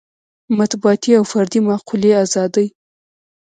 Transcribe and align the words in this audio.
مطبوعاتي 0.57 1.11
او 1.19 1.23
فردي 1.31 1.59
معقولې 1.67 2.11
ازادۍ. 2.23 2.67